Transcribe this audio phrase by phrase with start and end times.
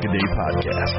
[0.00, 0.96] Day Podcast.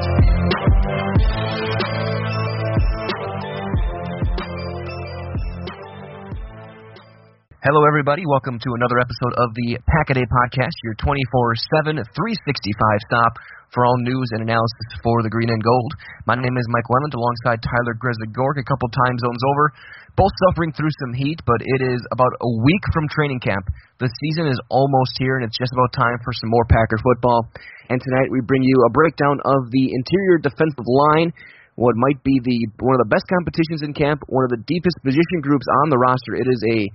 [7.62, 8.26] Hello, everybody.
[8.26, 13.38] Welcome to another episode of the Pack-A-Day Podcast, your 24 7, 365 stop
[13.70, 15.94] for all news and analysis for the Green and Gold.
[16.26, 19.70] My name is Mike Lemond alongside Tyler Grisagork, a couple time zones over.
[20.18, 23.70] Both suffering through some heat, but it is about a week from training camp.
[24.02, 27.46] The season is almost here, and it's just about time for some more Packer football.
[27.86, 31.30] And tonight we bring you a breakdown of the interior defensive line
[31.78, 34.98] what might be the one of the best competitions in camp, one of the deepest
[35.00, 36.36] position groups on the roster.
[36.36, 36.90] It is a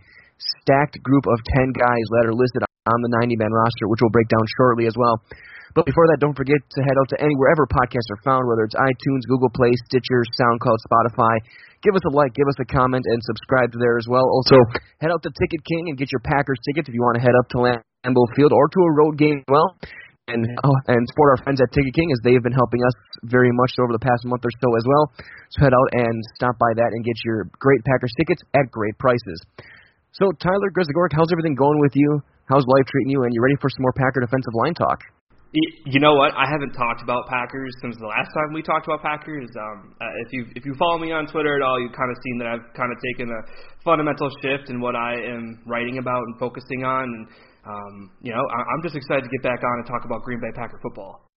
[0.61, 4.13] stacked group of 10 guys that are listed on the 90 man roster, which we'll
[4.13, 5.19] break down shortly as well.
[5.75, 8.65] But before that, don't forget to head out to any wherever podcasts are found, whether
[8.65, 11.37] it's iTunes, Google Play, Stitcher, SoundCloud, Spotify.
[11.85, 14.25] Give us a like, give us a comment, and subscribe there as well.
[14.25, 14.57] Also,
[14.97, 17.37] head out to Ticket King and get your Packers tickets if you want to head
[17.37, 19.77] up to Lambeau Field or to a road game as well.
[20.27, 22.97] And oh, and support our friends at Ticket King as they have been helping us
[23.29, 25.13] very much over the past month or so as well.
[25.53, 28.97] So head out and stop by that and get your great Packers tickets at great
[28.97, 29.39] prices.
[30.17, 32.17] So, Tyler Grisagork, how's everything going with you?
[32.49, 33.21] How's life treating you?
[33.21, 34.97] And you ready for some more Packer defensive line talk?
[35.53, 36.33] You know what?
[36.33, 39.47] I haven't talked about Packers since the last time we talked about Packers.
[39.53, 42.17] Um, uh, if you if you follow me on Twitter at all, you've kind of
[42.25, 43.41] seen that I've kind of taken a
[43.85, 47.05] fundamental shift in what I am writing about and focusing on.
[47.05, 47.27] And
[47.65, 50.41] um, you know, I, I'm just excited to get back on and talk about Green
[50.41, 51.29] Bay Packer football.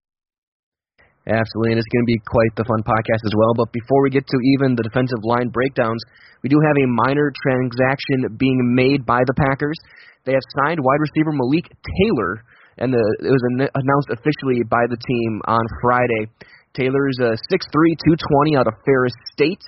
[1.28, 3.52] Absolutely, and it's going to be quite the fun podcast as well.
[3.52, 6.00] But before we get to even the defensive line breakdowns,
[6.40, 9.76] we do have a minor transaction being made by the Packers.
[10.24, 12.40] They have signed wide receiver Malik Taylor,
[12.80, 16.32] and the, it was announced officially by the team on Friday.
[16.72, 17.68] Taylor's a 6'3",
[18.48, 19.60] 220 out of Ferris State.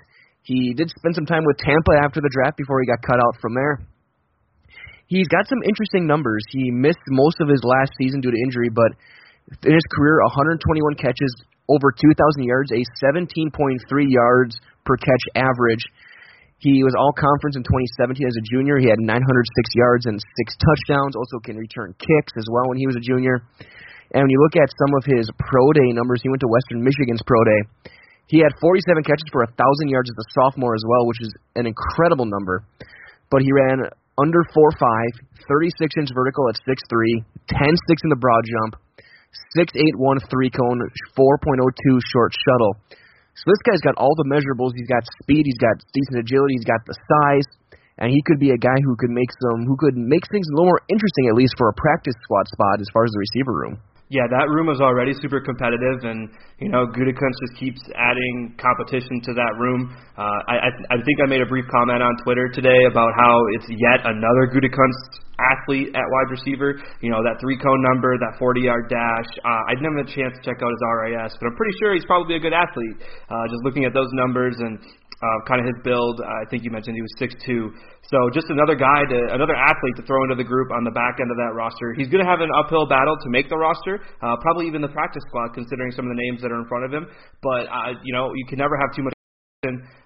[0.43, 3.37] He did spend some time with Tampa after the draft before he got cut out
[3.41, 3.85] from there.
[5.07, 6.41] He's got some interesting numbers.
[6.49, 8.97] He missed most of his last season due to injury, but
[9.65, 11.33] in his career, 121 catches,
[11.69, 13.49] over 2,000 yards, a 17.3
[14.09, 15.85] yards per catch average.
[16.59, 18.79] He was all conference in 2017 as a junior.
[18.79, 19.19] He had 906
[19.75, 21.19] yards and six touchdowns.
[21.19, 23.43] Also can return kicks as well when he was a junior.
[24.15, 26.85] And when you look at some of his pro day numbers, he went to Western
[26.85, 27.91] Michigan's pro day.
[28.31, 31.67] He had 47 catches for 1,000 yards as a sophomore as well, which is an
[31.67, 32.63] incredible number.
[33.31, 33.89] But he ran
[34.21, 34.79] under 4.5,
[35.49, 38.77] 36 inch vertical at 6'3, 10 6 in the broad jump,
[39.57, 40.81] Six eight one three cone,
[41.17, 42.77] 4.02 short shuttle.
[43.33, 44.77] So this guy's got all the measurables.
[44.77, 45.49] He's got speed.
[45.49, 46.61] He's got decent agility.
[46.61, 47.49] He's got the size,
[47.97, 50.53] and he could be a guy who could make some, who could make things a
[50.53, 53.57] little more interesting, at least for a practice squad spot as far as the receiver
[53.57, 53.81] room.
[54.13, 56.29] Yeah, that room is already super competitive, and
[56.61, 59.89] you know Gutekunst just keeps adding competition to that room.
[60.21, 63.41] Uh, I, I, I think I made a brief comment on Twitter today about how
[63.57, 66.77] it's yet another Gutekunst athlete at wide receiver.
[67.01, 69.31] You know that three cone number, that 40 yard dash.
[69.49, 71.97] Uh, I didn't have a chance to check out his RAS, but I'm pretty sure
[71.97, 73.01] he's probably a good athlete.
[73.33, 74.77] Uh, just looking at those numbers and
[75.23, 76.19] uh, kind of his build.
[76.21, 77.71] I think you mentioned he was 6'2".
[78.11, 81.23] So just another guy, to, another athlete to throw into the group on the back
[81.23, 81.95] end of that roster.
[81.95, 84.91] He's going to have an uphill battle to make the roster, uh, probably even the
[84.91, 87.07] practice squad, considering some of the names that are in front of him.
[87.41, 89.15] But uh, you know, you can never have too much.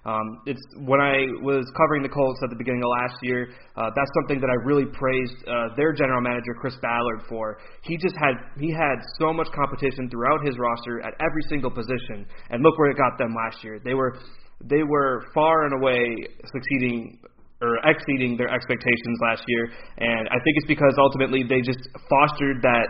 [0.05, 3.49] Um, it's when I was covering the Colts at the beginning of last year.
[3.73, 7.57] Uh, that's something that I really praised uh, their general manager Chris Ballard for.
[7.81, 12.29] He just had he had so much competition throughout his roster at every single position,
[12.53, 13.81] and look where it got them last year.
[13.83, 14.21] They were
[14.63, 17.19] they were far and away succeeding
[17.61, 22.61] or exceeding their expectations last year, and I think it's because ultimately they just fostered
[22.61, 22.87] that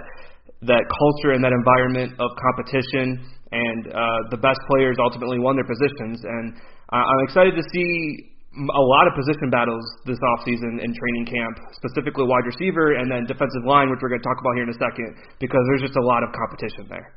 [0.66, 3.22] that culture and that environment of competition,
[3.52, 6.18] and uh, the best players ultimately won their positions.
[6.26, 6.58] And
[6.92, 11.56] uh, I'm excited to see a lot of position battles this offseason in training camp,
[11.78, 14.74] specifically wide receiver and then defensive line, which we're going to talk about here in
[14.74, 17.14] a second, because there's just a lot of competition there.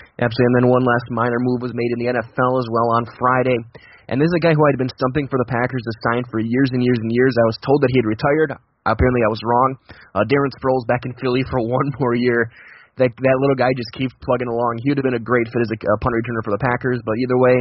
[0.00, 0.46] Absolutely.
[0.54, 3.58] And then one last minor move was made in the NFL as well on Friday.
[4.06, 6.22] And this is a guy who I had been stumping for the Packers to sign
[6.28, 7.34] for years and years and years.
[7.34, 8.50] I was told that he had retired.
[8.84, 9.70] Apparently, I was wrong.
[10.12, 12.50] Uh, Darren Sproles back in Philly for one more year.
[12.94, 14.78] That that little guy just keeps plugging along.
[14.84, 17.02] He would have been a great fit as a, a punt returner for the Packers.
[17.02, 17.56] But either way,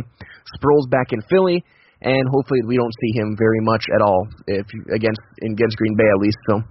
[0.62, 1.66] Sproles back in Philly,
[2.04, 6.08] and hopefully we don't see him very much at all if against against Green Bay
[6.08, 6.38] at least.
[6.52, 6.62] So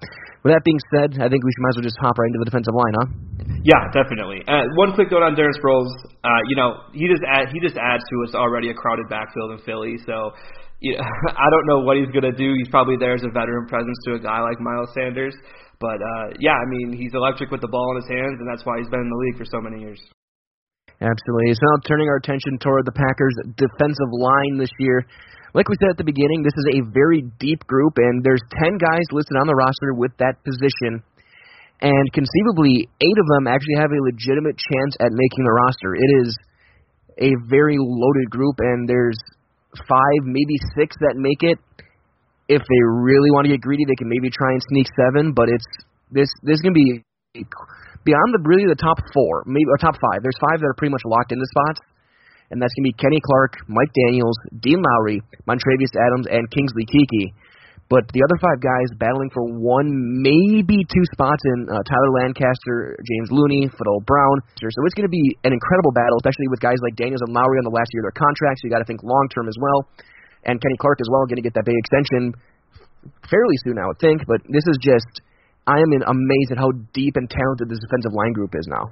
[0.45, 2.41] with that being said, I think we should might as well just hop right into
[2.43, 3.09] the defensive line, huh?
[3.63, 4.43] Yeah, definitely.
[4.43, 5.91] Uh, one quick note on Darren Sproles.
[6.27, 9.55] Uh, you know, he just add, he just adds to us already a crowded backfield
[9.55, 10.03] in Philly.
[10.03, 10.35] So,
[10.83, 12.53] you know, I don't know what he's gonna do.
[12.59, 15.35] He's probably there as a veteran presence to a guy like Miles Sanders.
[15.79, 18.67] But uh, yeah, I mean, he's electric with the ball in his hands, and that's
[18.67, 20.03] why he's been in the league for so many years.
[21.03, 21.51] Absolutely.
[21.59, 25.03] So now turning our attention toward the Packers' defensive line this year.
[25.53, 28.79] Like we said at the beginning, this is a very deep group, and there's 10
[28.79, 31.03] guys listed on the roster with that position.
[31.83, 35.99] And conceivably, eight of them actually have a legitimate chance at making the roster.
[35.99, 36.31] It is
[37.19, 39.19] a very loaded group, and there's
[39.75, 41.59] five, maybe six that make it.
[42.47, 45.35] If they really want to get greedy, they can maybe try and sneak seven.
[45.35, 45.67] But it's
[46.11, 47.03] this this is gonna be
[48.05, 50.23] beyond the really the top four, maybe or top five.
[50.23, 51.81] There's five that are pretty much locked into spots
[52.53, 57.33] and that's to be Kenny Clark, Mike Daniels, Dean Lowry, Montravius Adams, and Kingsley Keke.
[57.89, 59.89] But the other five guys battling for one,
[60.21, 64.37] maybe two spots in uh, Tyler Lancaster, James Looney, Fadol Brown.
[64.61, 67.61] So it's going to be an incredible battle, especially with guys like Daniels and Lowry
[67.61, 68.61] on the last year of their contracts.
[68.61, 69.89] So you got to think long term as well.
[70.45, 72.33] And Kenny Clark as well, going to get that big extension
[73.29, 74.25] fairly soon, I would think.
[74.25, 75.13] But this is just,
[75.67, 78.91] I am in amazed at how deep and talented this defensive line group is now.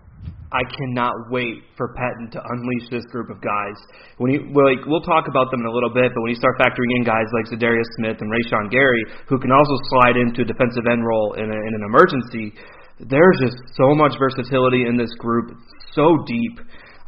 [0.51, 3.79] I cannot wait for Pettine to unleash this group of guys.
[4.19, 6.39] When he well, like we'll talk about them in a little bit, but when you
[6.39, 10.43] start factoring in guys like Za'Darius Smith and Rashan Gary, who can also slide into
[10.43, 12.55] a defensive end role in, a, in an emergency,
[12.99, 15.55] there's just so much versatility in this group,
[15.95, 16.59] so deep.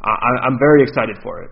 [0.03, 1.51] I, I'm very excited for it.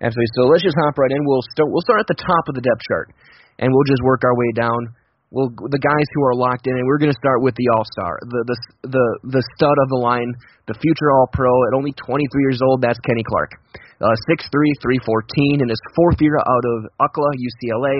[0.00, 0.32] Absolutely.
[0.36, 1.20] So let's just hop right in.
[1.24, 1.68] We'll start.
[1.68, 3.12] We'll start at the top of the depth chart,
[3.60, 4.92] and we'll just work our way down
[5.34, 7.82] well, the guys who are locked in, and we're going to start with the All
[7.98, 8.56] Star, the the
[8.94, 9.06] the
[9.36, 10.30] the stud of the line,
[10.70, 12.78] the future All Pro at only 23 years old.
[12.78, 13.58] That's Kenny Clark,
[13.98, 17.96] uh, 6'3", 314 in his fourth year out of UCLA, UCLA.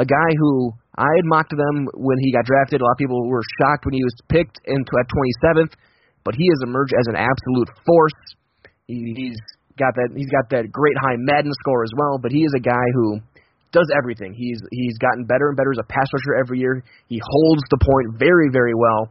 [0.00, 2.80] A guy who I had mocked them when he got drafted.
[2.80, 5.72] A lot of people were shocked when he was picked into at 27th,
[6.24, 8.20] but he has emerged as an absolute force.
[8.88, 9.40] He, he's
[9.76, 12.60] got that he's got that great high Madden score as well, but he is a
[12.60, 13.20] guy who
[13.72, 14.34] does everything.
[14.34, 16.82] He's he's gotten better and better as a pass rusher every year.
[17.08, 19.10] He holds the point very very well,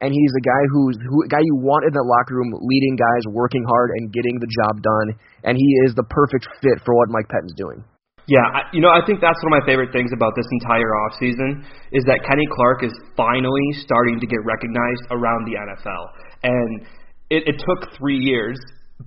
[0.00, 2.96] and he's a guy who's who a guy you want in the locker room, leading
[2.96, 5.08] guys, working hard and getting the job done.
[5.44, 7.84] And he is the perfect fit for what Mike Pettine's doing.
[8.30, 10.94] Yeah, I, you know, I think that's one of my favorite things about this entire
[11.06, 16.04] offseason is that Kenny Clark is finally starting to get recognized around the NFL.
[16.44, 16.86] And
[17.30, 18.58] it, it took three years,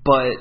[0.04, 0.36] but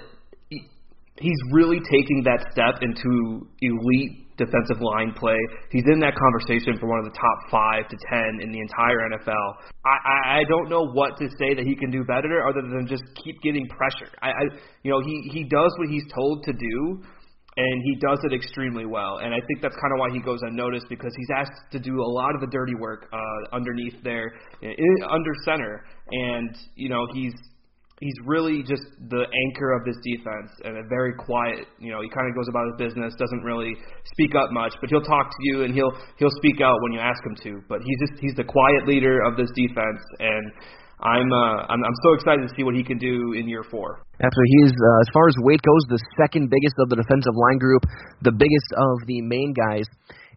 [0.51, 5.38] he's really taking that step into elite defensive line play.
[5.71, 8.99] He's in that conversation for one of the top five to ten in the entire
[9.11, 9.49] NFL.
[9.85, 12.87] I, I, I don't know what to say that he can do better other than
[12.87, 14.11] just keep getting pressure.
[14.23, 14.43] I, I
[14.83, 17.03] you know he he does what he's told to do.
[17.57, 20.41] And he does it extremely well, and I think that's kind of why he goes
[20.43, 24.35] unnoticed because he's asked to do a lot of the dirty work uh, underneath there,
[24.61, 27.33] in, under center, and you know he's
[28.01, 31.71] he's really just the anchor of this defense and a very quiet.
[31.79, 33.75] You know, he kind of goes about his business, doesn't really
[34.19, 37.01] speak up much, but he'll talk to you and he'll he'll speak out when you
[37.01, 37.63] ask him to.
[37.69, 40.45] But he's just he's the quiet leader of this defense, and
[41.03, 44.03] I'm uh, I'm, I'm so excited to see what he can do in year four.
[44.19, 47.35] Absolutely, he is uh, as far as weight goes, the second biggest of the defensive
[47.35, 47.83] line group,
[48.23, 49.87] the biggest of the main guys.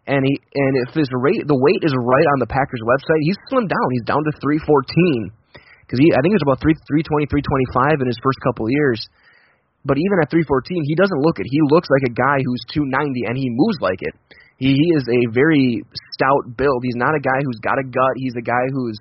[0.08, 3.36] And he and if his rate the weight is right on the Packers website, he's
[3.50, 3.86] slimmed down.
[3.92, 5.36] He's down to 314
[5.88, 8.36] because I think it was about three three twenty three twenty five in his first
[8.44, 9.00] couple years.
[9.88, 11.46] But even at 314, he doesn't look it.
[11.48, 14.12] He looks like a guy who's 290 and he moves like it.
[14.58, 15.80] He, he is a very
[16.12, 16.82] stout build.
[16.82, 18.14] He's not a guy who's got a gut.
[18.18, 18.98] He's a guy who's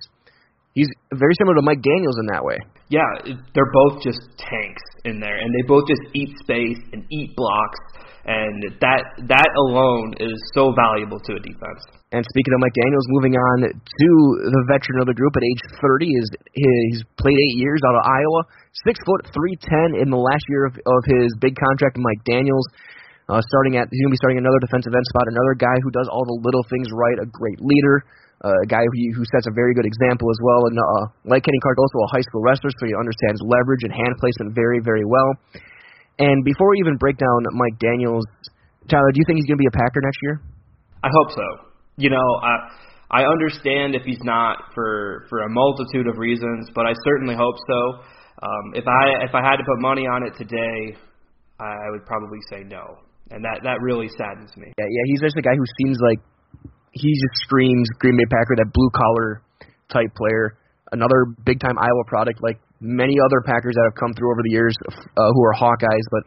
[0.77, 2.61] he's very similar to Mike Daniels in that way.
[2.89, 7.35] Yeah, they're both just tanks in there, and they both just eat space and eat
[7.35, 7.79] blocks,
[8.27, 11.79] and that that alone is so valuable to a defense.
[12.11, 14.09] And speaking of Mike Daniels, moving on to
[14.51, 18.03] the veteran of the group at age 30, is he's played eight years out of
[18.03, 18.41] Iowa,
[18.83, 21.95] six foot three ten in the last year of, of his big contract.
[21.95, 22.67] Mike Daniels,
[23.31, 26.11] uh, starting at he's gonna be starting another defensive end spot, another guy who does
[26.11, 28.03] all the little things right, a great leader,
[28.43, 30.67] uh, a guy who who sets a very good example as well.
[30.67, 33.95] And uh, like Kenny Clark, also a high school wrestler, so he understands leverage and
[33.95, 35.31] hand placement very very well.
[36.19, 38.25] And before we even break down Mike Daniels,
[38.89, 40.41] Tyler, do you think he's gonna be a Packer next year?
[41.03, 42.53] I hope so you know, I
[43.09, 47.55] I understand if he's not for for a multitude of reasons, but I certainly hope
[47.67, 47.79] so.
[48.41, 50.95] Um, if I if I had to put money on it today,
[51.59, 54.71] I would probably say no, and that that really saddens me.
[54.77, 56.19] Yeah, yeah, he's just a guy who seems like
[56.91, 59.41] he just screams Green Bay Packer, that blue collar
[59.91, 60.57] type player.
[60.91, 64.53] Another big time Iowa product, like many other Packers that have come through over the
[64.53, 66.23] years, uh, who are Hawkeyes, but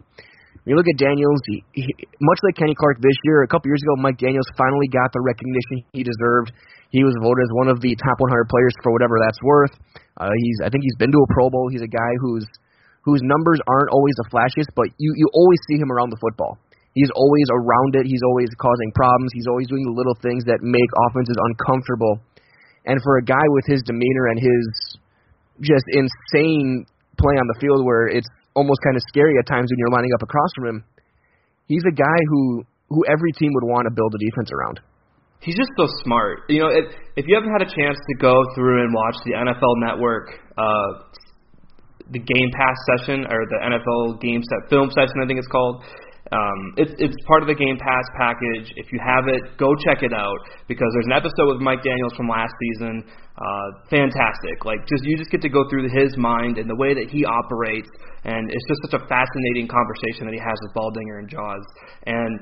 [0.68, 1.88] you look at Daniels, he, he,
[2.20, 5.22] much like Kenny Clark this year, a couple years ago, Mike Daniels finally got the
[5.24, 6.52] recognition he deserved.
[6.92, 9.72] He was voted as one of the top 100 players for whatever that's worth.
[10.20, 11.70] Uh, he's, I think he's been to a Pro Bowl.
[11.72, 12.44] He's a guy whose
[13.00, 16.60] whose numbers aren't always the flashiest, but you you always see him around the football.
[16.92, 18.04] He's always around it.
[18.04, 19.30] He's always causing problems.
[19.32, 22.18] He's always doing the little things that make offenses uncomfortable.
[22.84, 24.89] And for a guy with his demeanor and his
[25.60, 26.86] just insane
[27.18, 30.10] play on the field, where it's almost kind of scary at times when you're lining
[30.14, 30.78] up across from him.
[31.66, 34.80] He's a guy who who every team would want to build a defense around.
[35.40, 36.44] He's just so smart.
[36.48, 39.32] You know, if if you haven't had a chance to go through and watch the
[39.32, 40.90] NFL Network, uh,
[42.10, 45.84] the Game Pass session or the NFL Game Set Film session, I think it's called.
[46.30, 48.70] Um, it's it's part of the Game Pass package.
[48.78, 52.14] If you have it, go check it out because there's an episode with Mike Daniels
[52.14, 53.02] from last season.
[53.34, 54.62] Uh, fantastic.
[54.64, 57.24] Like just you just get to go through his mind and the way that he
[57.26, 57.90] operates,
[58.22, 61.66] and it's just such a fascinating conversation that he has with Baldinger and Jaws.
[62.06, 62.38] And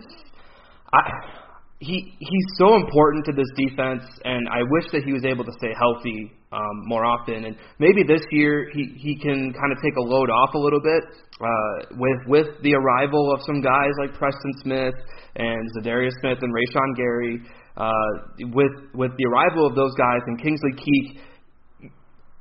[0.93, 1.48] I
[1.81, 5.53] he he's so important to this defense, and I wish that he was able to
[5.59, 7.45] stay healthy um, more often.
[7.45, 10.81] And maybe this year he he can kind of take a load off a little
[10.83, 11.05] bit
[11.41, 14.95] uh, with with the arrival of some guys like Preston Smith
[15.37, 17.41] and Za'Darius Smith and Rashan Gary.
[17.77, 21.23] Uh, with with the arrival of those guys and Kingsley Keek,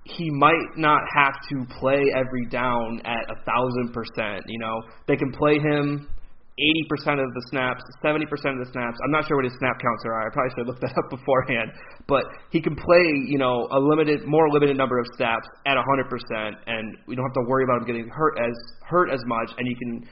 [0.04, 4.46] he might not have to play every down at a thousand percent.
[4.48, 6.10] You know, they can play him
[6.58, 8.98] 80% of the snaps, 70% of the snaps.
[9.06, 10.26] I'm not sure what his snap counts are.
[10.26, 11.70] I probably should have looked that up beforehand.
[12.08, 16.54] But he can play, you know, a limited, more limited number of snaps at 100%,
[16.66, 18.56] and we don't have to worry about him getting hurt as
[18.90, 20.10] hurt as much, and you can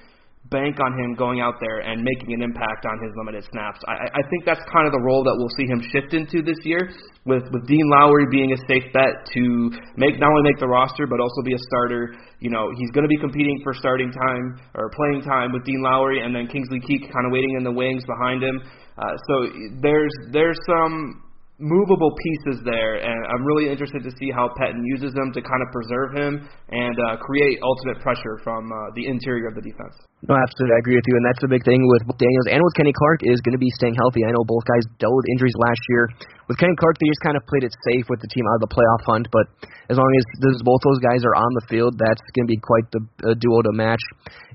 [0.50, 3.80] bank on him going out there and making an impact on his limited snaps.
[3.88, 6.58] I, I think that's kind of the role that we'll see him shift into this
[6.64, 6.94] year,
[7.26, 11.08] with with Dean Lowry being a safe bet to make not only make the roster
[11.08, 12.14] but also be a starter.
[12.40, 15.82] You know, he's going to be competing for starting time or playing time with Dean
[15.82, 18.62] Lowry, and then Kingsley Keek kind of waiting in the wings behind him.
[18.98, 19.34] Uh, so
[19.82, 21.25] there's there's some
[21.56, 25.62] movable pieces there, and I'm really interested to see how Pettine uses them to kind
[25.64, 26.34] of preserve him
[26.68, 29.96] and uh, create ultimate pressure from uh, the interior of the defense.
[30.28, 32.76] No, absolutely, I agree with you, and that's the big thing with Daniels and with
[32.76, 34.28] Kenny Clark is going to be staying healthy.
[34.28, 36.04] I know both guys dealt with injuries last year.
[36.52, 38.68] With Kenny Clark, they just kind of played it safe with the team out of
[38.68, 39.48] the playoff hunt, but
[39.88, 42.60] as long as those both those guys are on the field, that's going to be
[42.60, 44.02] quite the uh, duo to match.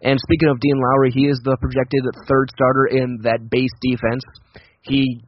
[0.04, 4.24] And speaking of Dean Lowry, he is the projected third starter in that base defense.
[4.82, 5.22] He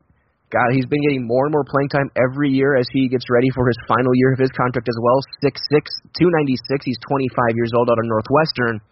[0.53, 3.49] God, he's been getting more and more playing time every year as he gets ready
[3.57, 5.17] for his final year of his contract as well.
[5.41, 6.85] Six six, two ninety six.
[6.85, 8.85] He's 25 years old out of Northwestern,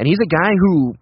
[0.00, 0.96] and he's a guy who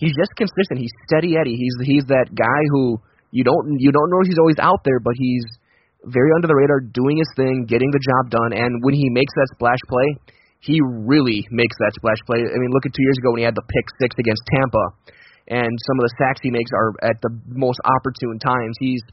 [0.00, 0.80] he's just consistent.
[0.80, 1.60] He's steady Eddie.
[1.60, 2.96] He's he's that guy who
[3.36, 5.44] you don't you don't know he's always out there, but he's
[6.08, 8.56] very under the radar, doing his thing, getting the job done.
[8.56, 10.08] And when he makes that splash play,
[10.58, 12.42] he really makes that splash play.
[12.42, 15.12] I mean, look at two years ago when he had the pick six against Tampa
[15.52, 18.72] and some of the sacks he makes are at the most opportune times.
[18.80, 19.04] He's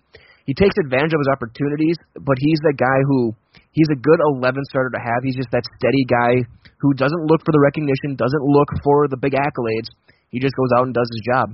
[0.48, 3.36] he takes advantage of his opportunities, but he's the guy who
[3.76, 5.22] he's a good 11 starter to have.
[5.22, 6.42] He's just that steady guy
[6.80, 9.92] who doesn't look for the recognition, doesn't look for the big accolades.
[10.32, 11.48] He just goes out and does his job.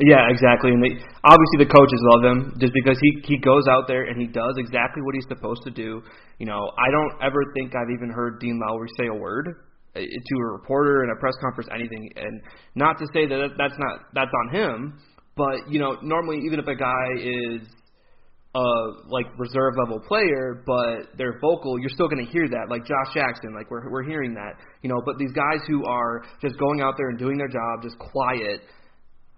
[0.00, 0.72] Yeah, exactly.
[0.72, 4.20] And they, obviously the coaches love him just because he he goes out there and
[4.20, 6.02] he does exactly what he's supposed to do.
[6.42, 9.54] You know, I don't ever think I've even heard Dean Lowry say a word
[9.94, 12.10] to a reporter in a press conference, anything.
[12.16, 12.40] And
[12.74, 14.98] not to say that that's not that's on him,
[15.36, 17.62] but you know, normally even if a guy is
[18.54, 18.66] a
[19.08, 22.66] like reserve level player, but they're vocal, you're still going to hear that.
[22.70, 25.02] Like Josh Jackson, like we're we're hearing that, you know.
[25.04, 28.60] But these guys who are just going out there and doing their job, just quiet.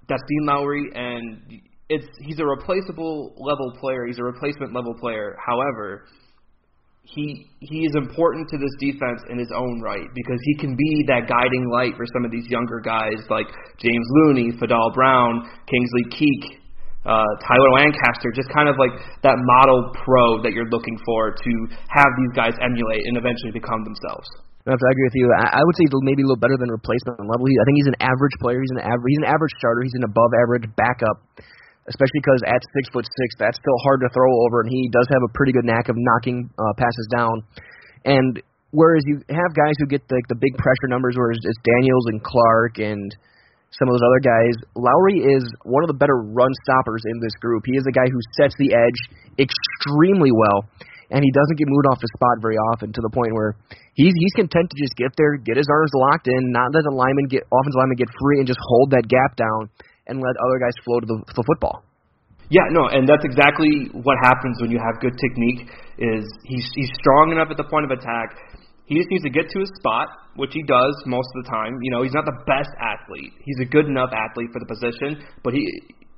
[0.08, 4.06] That's Dean Lowry, and it's he's a replaceable level player.
[4.06, 5.36] He's a replacement level player.
[5.44, 6.04] However,
[7.06, 11.04] he he is important to this defense in his own right because he can be
[11.06, 13.46] that guiding light for some of these younger guys like
[13.78, 16.58] James Looney, Fadol Brown, Kingsley Keek,
[17.06, 18.90] uh, Tyler Lancaster, just kind of like
[19.22, 21.52] that model pro that you're looking for to
[21.94, 24.26] have these guys emulate and eventually become themselves.
[24.66, 25.26] I have to agree with you.
[25.30, 27.46] I, I would say maybe a little better than replacement level.
[27.46, 28.58] He, I think he's an average player.
[28.58, 29.14] He's an average.
[29.14, 29.86] He's an average starter.
[29.86, 31.22] He's an above average backup,
[31.88, 35.06] especially because at six foot six, that's still hard to throw over, and he does
[35.10, 37.42] have a pretty good knack of knocking uh, passes down.
[38.04, 42.06] And whereas you have guys who get the, the big pressure numbers, whereas it's Daniels
[42.10, 43.10] and Clark and
[43.74, 47.34] some of those other guys, Lowry is one of the better run stoppers in this
[47.42, 47.66] group.
[47.66, 49.00] He is a guy who sets the edge
[49.36, 50.64] extremely well
[51.10, 53.54] and he doesn't get moved off the spot very often to the point where
[53.94, 56.94] he's he's content to just get there, get his arms locked in, not let the
[56.94, 59.70] lineman get offensive lineman get free, and just hold that gap down
[60.06, 61.82] and let other guys flow to the, to the football.
[62.48, 65.66] Yeah, no, and that's exactly what happens when you have good technique.
[65.98, 68.38] Is he's he's strong enough at the point of attack.
[68.86, 70.06] He just needs to get to his spot,
[70.38, 71.74] which he does most of the time.
[71.82, 73.34] You know, he's not the best athlete.
[73.42, 75.66] He's a good enough athlete for the position, but he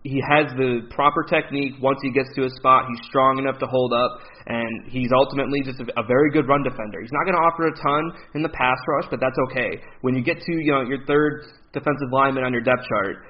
[0.04, 2.84] he has the proper technique once he gets to his spot.
[2.92, 6.62] He's strong enough to hold up, and he's ultimately just a, a very good run
[6.62, 7.00] defender.
[7.00, 8.02] He's not going to offer a ton
[8.36, 9.80] in the pass rush, but that's okay.
[10.04, 13.24] When you get to you know your third defensive lineman on your depth chart,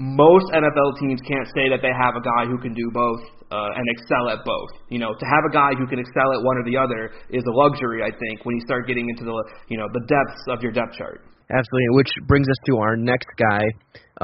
[0.00, 3.20] most NFL teams can't say that they have a guy who can do both
[3.52, 4.72] uh, and excel at both.
[4.88, 7.44] You know, to have a guy who can excel at one or the other is
[7.44, 9.36] a luxury, I think, when you start getting into the
[9.68, 11.20] you know the depths of your depth chart.
[11.52, 13.60] Absolutely, which brings us to our next guy,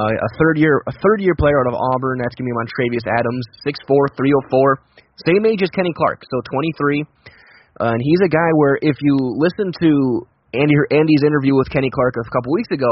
[0.01, 2.25] uh, a third year a third year player out of Auburn.
[2.25, 4.81] That's gonna be Montravius Adams, 6'4", 304,
[5.29, 7.05] same age as Kenny Clark, so 23.
[7.77, 10.25] Uh, and he's a guy where if you listen to
[10.57, 12.89] Andy Andy's interview with Kenny Clark a couple weeks ago,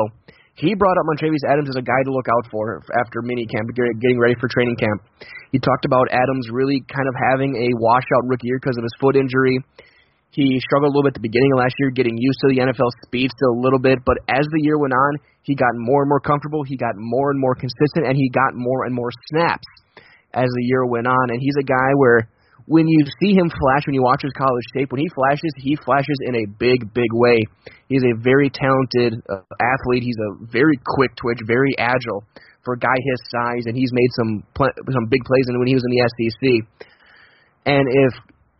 [0.54, 4.18] he brought up Montravius Adams as a guy to look out for after minicamp, getting
[4.18, 5.02] ready for training camp.
[5.50, 8.94] He talked about Adams really kind of having a washout rookie year because of his
[9.00, 9.58] foot injury.
[10.30, 12.58] He struggled a little bit at the beginning of last year, getting used to the
[12.58, 15.12] NFL speed still a little bit, but as the year went on,
[15.42, 16.64] he got more and more comfortable.
[16.66, 19.66] He got more and more consistent, and he got more and more snaps
[20.34, 21.30] as the year went on.
[21.30, 22.26] And he's a guy where
[22.66, 25.76] when you see him flash, when you watch his college tape, when he flashes, he
[25.76, 27.44] flashes in a big, big way.
[27.88, 30.02] He's a very talented uh, athlete.
[30.02, 32.24] He's a very quick twitch, very agile
[32.64, 35.76] for a guy his size, and he's made some pl- some big plays when he
[35.76, 36.42] was in the SEC.
[37.66, 38.12] And if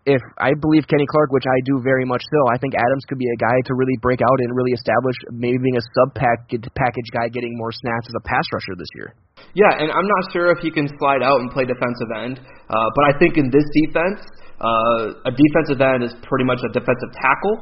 [0.04, 3.16] if I believe Kenny Clark, which I do very much so, I think Adams could
[3.16, 6.68] be a guy to really break out and really establish maybe being a sub package
[6.76, 9.16] package guy, getting more snaps as a pass rusher this year.
[9.52, 12.88] Yeah, and I'm not sure if he can slide out and play defensive end, uh,
[12.96, 14.20] but I think in this defense,
[14.61, 17.57] uh, a defensive end is pretty much a defensive tackle,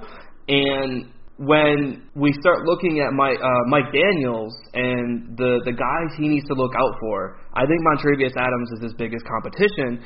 [0.49, 6.29] and when we start looking at Mike, uh, Mike Daniels and the the guys he
[6.29, 10.05] needs to look out for, I think Montravius Adams is his biggest competition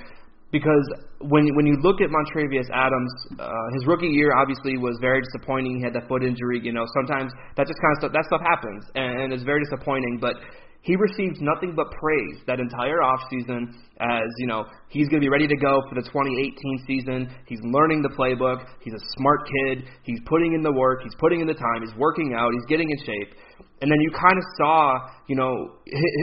[0.53, 0.87] because
[1.21, 5.77] when when you look at Montravius Adams, uh, his rookie year obviously was very disappointing.
[5.77, 6.61] He had that foot injury.
[6.63, 9.61] You know, sometimes that just kind of stuff that stuff happens, and, and it's very
[9.65, 10.19] disappointing.
[10.21, 10.37] But
[10.83, 15.29] he received nothing but praise that entire offseason as, you know, he's going to be
[15.29, 17.29] ready to go for the 2018 season.
[17.47, 18.67] He's learning the playbook.
[18.81, 19.85] He's a smart kid.
[20.05, 21.01] He's putting in the work.
[21.03, 21.81] He's putting in the time.
[21.81, 22.53] He's working out.
[22.53, 23.35] He's getting in shape.
[23.81, 24.95] And then you kind of saw,
[25.27, 25.73] you know,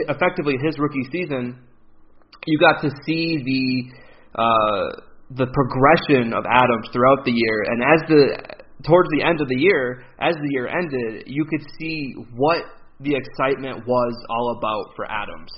[0.08, 1.60] effectively his rookie season,
[2.46, 8.08] you got to see the uh, the progression of Adams throughout the year, and as
[8.08, 12.64] the towards the end of the year, as the year ended, you could see what
[13.00, 15.50] the excitement was all about for Adams.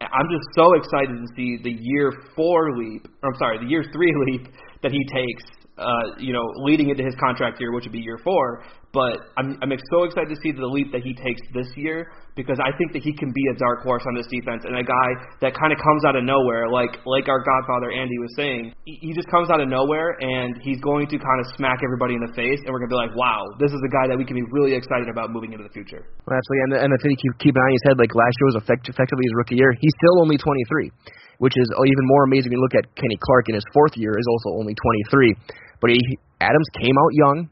[0.00, 3.84] I'm just so excited to see the year four leap, or I'm sorry, the year
[3.92, 4.48] three leap
[4.82, 5.44] that he takes
[5.78, 8.62] uh, you know, leading into his contract year, which would be year four.
[8.94, 12.62] But I'm I'm so excited to see the leap that he takes this year because
[12.62, 15.08] I think that he can be a dark horse on this defense and a guy
[15.42, 18.70] that kind of comes out of nowhere, like like our Godfather Andy was saying.
[18.86, 22.22] He, just comes out of nowhere and he's going to kind of smack everybody in
[22.22, 24.38] the face, and we're gonna be like, wow, this is a guy that we can
[24.38, 26.06] be really excited about moving into the future.
[26.22, 28.46] Absolutely, and and the thing you keep, an eye on his head, like last year
[28.54, 29.74] was effect, effectively his rookie year.
[29.74, 30.94] He's still only 23
[31.42, 33.98] which is oh, even more amazing when you look at Kenny Clark in his fourth
[33.98, 34.74] year is also only
[35.10, 35.34] 23.
[35.80, 35.98] But he
[36.40, 37.50] Adams came out young.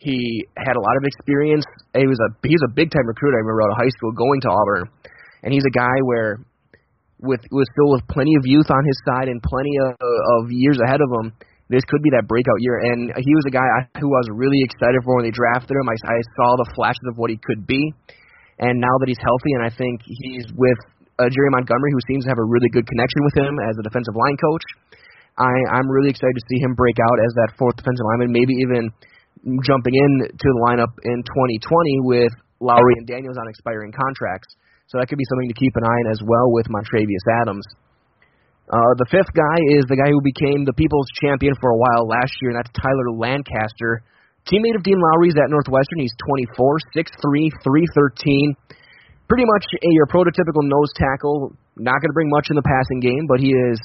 [0.00, 1.68] He had a lot of experience.
[1.92, 3.36] He was a he's a big time recruiter.
[3.36, 4.84] I remember out of high school going to Auburn,
[5.44, 6.40] and he's a guy where
[7.20, 10.80] with with still with plenty of youth on his side and plenty of, of years
[10.80, 11.36] ahead of him.
[11.68, 14.30] This could be that breakout year, and he was a guy I, who I was
[14.34, 15.86] really excited for when they drafted him.
[15.86, 17.94] I, I saw the flashes of what he could be,
[18.58, 20.80] and now that he's healthy, and I think he's with
[21.22, 23.86] uh, Jerry Montgomery, who seems to have a really good connection with him as a
[23.86, 24.64] defensive line coach.
[25.38, 28.56] I, I'm really excited to see him break out as that fourth defensive lineman, maybe
[28.66, 28.90] even
[29.44, 34.52] jumping in to the lineup in 2020 with Lowry and Daniels on expiring contracts.
[34.92, 37.64] So that could be something to keep an eye on as well with Montravius Adams.
[38.70, 42.06] Uh, the fifth guy is the guy who became the People's Champion for a while
[42.06, 44.02] last year, and that's Tyler Lancaster.
[44.46, 45.98] Teammate of Dean Lowry's at Northwestern.
[45.98, 48.54] He's 24, 6'3", 313.
[49.26, 51.54] Pretty much a your prototypical nose tackle.
[51.78, 53.78] Not going to bring much in the passing game, but he is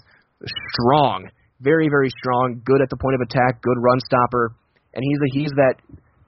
[0.73, 1.29] strong,
[1.61, 2.61] very very strong.
[2.65, 3.61] Good at the point of attack.
[3.61, 4.53] Good run stopper,
[4.95, 5.75] and he's a, he's that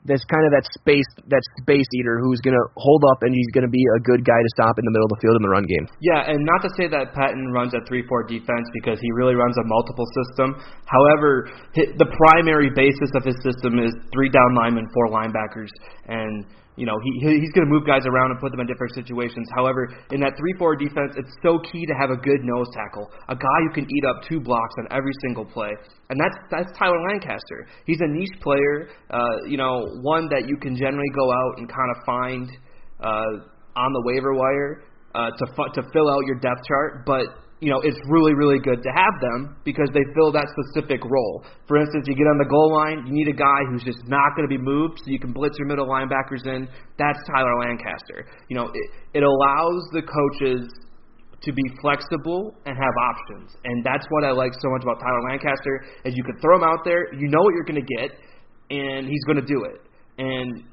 [0.07, 3.51] that's kind of that space that space eater who's going to hold up and he's
[3.51, 5.43] going to be a good guy to stop in the middle of the field in
[5.43, 5.85] the run game.
[5.99, 9.59] Yeah, and not to say that Patton runs a 3-4 defense because he really runs
[9.59, 10.55] a multiple system.
[10.87, 15.69] However, the primary basis of his system is three down linemen, four linebackers,
[16.07, 18.93] and you know, he he's going to move guys around and put them in different
[18.93, 19.49] situations.
[19.57, 23.35] However, in that 3-4 defense, it's so key to have a good nose tackle, a
[23.35, 25.73] guy who can eat up two blocks on every single play,
[26.09, 27.67] and that's that's Tyler Lancaster.
[27.85, 31.67] He's a niche player, uh, you know, one that you can generally go out and
[31.67, 32.47] kind of find
[33.01, 34.83] uh, on the waiver wire
[35.15, 37.25] uh, to fu- to fill out your depth chart, but
[37.59, 41.43] you know, it's really, really good to have them because they fill that specific role.
[41.67, 44.37] For instance, you get on the goal line, you need a guy who's just not
[44.37, 46.69] going to be moved, so you can blitz your middle linebackers in.
[46.99, 48.29] That's Tyler Lancaster.
[48.49, 50.69] You know, it, it allows the coaches
[51.41, 55.23] to be flexible and have options, and that's what I like so much about Tyler
[55.29, 55.81] Lancaster.
[56.05, 58.13] Is you can throw him out there, you know what you're going to get,
[58.69, 59.81] and he's going to do it.
[60.19, 60.63] And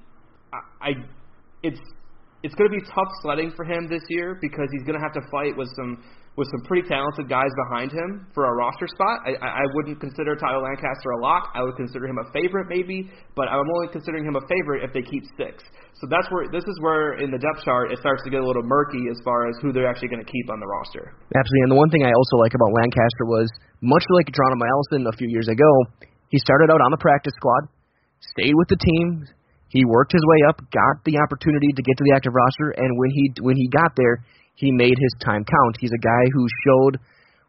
[0.52, 0.90] I, I
[1.62, 1.80] it's
[2.44, 5.14] it's going to be tough sledding for him this year because he's going to have
[5.14, 9.22] to fight with some with some pretty talented guys behind him for a roster spot.
[9.22, 11.54] I, I wouldn't consider Tyler Lancaster a lock.
[11.54, 13.06] I would consider him a favorite maybe,
[13.38, 15.62] but I'm only considering him a favorite if they keep six.
[16.02, 18.46] So that's where this is where in the depth chart it starts to get a
[18.46, 21.14] little murky as far as who they're actually going to keep on the roster.
[21.30, 23.46] Absolutely, and the one thing I also like about Lancaster was
[23.78, 25.70] much like Geronimo Allison a few years ago,
[26.34, 27.70] he started out on the practice squad,
[28.34, 29.22] stayed with the team,
[29.70, 32.90] he worked his way up, got the opportunity to get to the active roster, and
[32.98, 34.22] when he when he got there,
[34.54, 35.74] he made his time count.
[35.78, 36.94] He's a guy who showed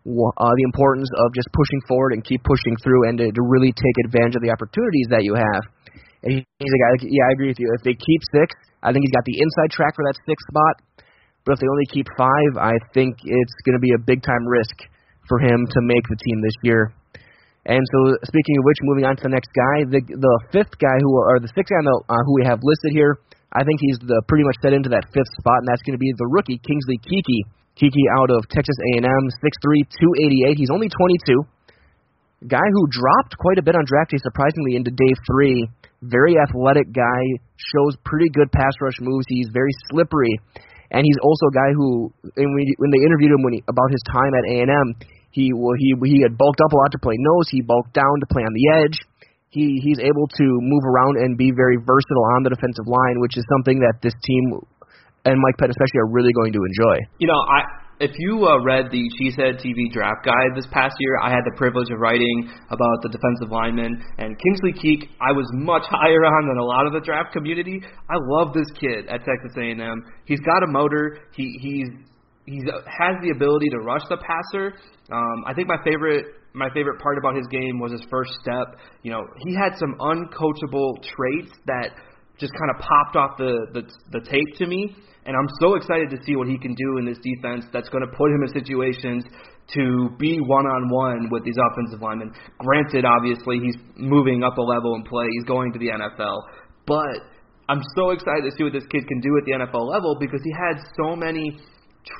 [0.05, 3.73] uh, the importance of just pushing forward and keep pushing through and to, to really
[3.73, 5.63] take advantage of the opportunities that you have.
[6.21, 7.05] And he's a guy.
[7.05, 7.69] Yeah, I agree with you.
[7.77, 11.05] If they keep six, I think he's got the inside track for that sixth spot.
[11.45, 14.45] But if they only keep five, I think it's going to be a big time
[14.49, 14.73] risk
[15.29, 16.93] for him to make the team this year.
[17.65, 20.97] And so, speaking of which, moving on to the next guy, the the fifth guy
[21.01, 23.17] who or the sixth guy the, uh, who we have listed here
[23.55, 26.03] I think he's the pretty much set into that fifth spot, and that's going to
[26.03, 27.47] be the rookie Kingsley Keke.
[27.79, 29.87] Keke out of Texas A&M, 6'3",
[30.43, 30.59] 288.
[30.59, 31.39] He's only 22.
[32.51, 35.63] Guy who dropped quite a bit on draft day, surprisingly, into day three.
[36.03, 37.23] Very athletic guy,
[37.55, 39.25] shows pretty good pass rush moves.
[39.31, 40.35] He's very slippery,
[40.91, 43.89] and he's also a guy who, when, we, when they interviewed him when he, about
[43.89, 44.87] his time at A&M,
[45.31, 47.51] he well, he he had bulked up a lot to play nose.
[47.51, 48.99] He bulked down to play on the edge
[49.55, 53.39] he he's able to move around and be very versatile on the defensive line, which
[53.39, 54.59] is something that this team
[55.23, 56.99] and Mike Pett especially are really going to enjoy.
[57.23, 57.63] You know, I
[57.99, 61.55] if you uh, read the Cheesehead TV draft guide this past year, I had the
[61.55, 65.09] privilege of writing about the defensive lineman and Kingsley Keek.
[65.21, 67.79] I was much higher on than a lot of the draft community.
[68.09, 70.03] I love this kid at Texas A&M.
[70.25, 71.19] He's got a motor.
[71.33, 71.87] He he's
[72.45, 74.73] he has the ability to rush the passer.
[75.11, 78.79] Um, I think my favorite my favorite part about his game was his first step.
[79.03, 81.91] You know, he had some uncoachable traits that
[82.39, 86.09] just kind of popped off the, the the tape to me, and I'm so excited
[86.09, 87.65] to see what he can do in this defense.
[87.71, 89.23] That's going to put him in situations
[89.73, 92.31] to be one on one with these offensive linemen.
[92.59, 95.27] Granted, obviously he's moving up a level in play.
[95.31, 96.37] He's going to the NFL,
[96.85, 97.23] but
[97.67, 100.41] I'm so excited to see what this kid can do at the NFL level because
[100.43, 101.57] he had so many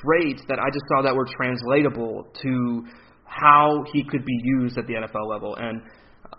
[0.02, 2.82] traits that I just saw that were translatable to
[3.26, 5.56] how he could be used at the NFL level.
[5.56, 5.80] And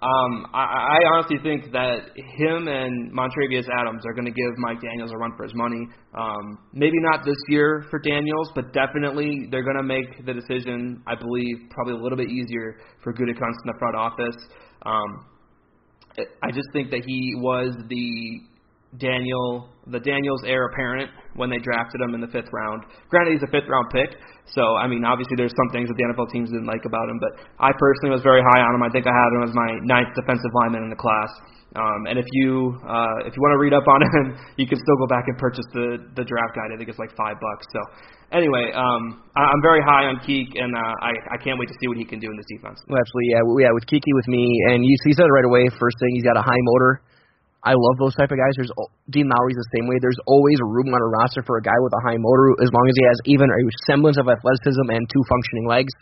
[0.02, 4.80] um, I, I honestly think that him and Montravius Adams are going to give Mike
[4.82, 5.88] Daniels a run for his money.
[6.14, 11.02] Um, maybe not this year for Daniels, but definitely they're going to make the decision,
[11.08, 14.38] I believe, probably a little bit easier for Gutekunst in the front office.
[14.86, 15.26] Um,
[16.44, 18.42] I just think that he was the
[18.96, 22.88] Daniel, the Daniels heir apparent when they drafted him in the fifth round.
[23.12, 24.16] Granted, he's a fifth round pick,
[24.56, 27.20] so I mean, obviously there's some things that the NFL teams didn't like about him,
[27.20, 28.84] but I personally was very high on him.
[28.84, 31.32] I think I had him as my ninth defensive lineman in the class.
[31.76, 34.80] Um, and if you uh, if you want to read up on him, you can
[34.80, 36.72] still go back and purchase the the draft guide.
[36.72, 37.68] I think it's like five bucks.
[37.76, 37.80] So
[38.32, 41.78] anyway, um, I, I'm very high on Keek, and uh, I I can't wait to
[41.84, 42.80] see what he can do in this defense.
[42.88, 43.72] Well, absolutely, yeah, yeah.
[43.76, 45.68] With Keke, with me, and you, you said it right away.
[45.76, 47.04] First thing, he's got a high motor.
[47.66, 48.54] I love those type of guys.
[48.56, 48.72] There's
[49.10, 49.98] Dean Lowry's the same way.
[50.00, 52.86] There's always room on a roster for a guy with a high motor as long
[52.88, 55.94] as he has even a semblance of athleticism and two functioning legs.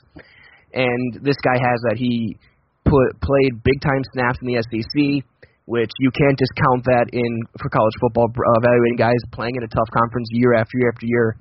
[0.76, 1.96] And this guy has that.
[1.96, 2.36] He
[2.84, 5.24] put played big time snaps in the SEC,
[5.66, 8.30] which you can't discount that in for college football.
[8.62, 11.40] Evaluating guys playing in a tough conference year after year after year,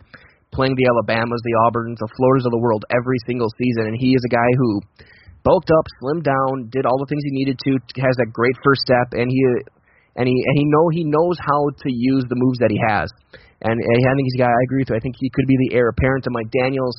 [0.54, 3.90] playing the Alabamas, the Auburns, the Floridas of the world every single season.
[3.90, 4.80] And he is a guy who
[5.42, 8.80] bulked up, slimmed down, did all the things he needed to, has that great first
[8.80, 9.42] step, and he
[10.16, 13.10] and he and he know he knows how to use the moves that he has.
[13.64, 14.92] And, and I think he's a guy I agree with.
[14.92, 16.94] I think he could be the heir apparent to Mike Daniels.